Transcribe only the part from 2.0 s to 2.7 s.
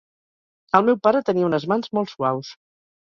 suaus.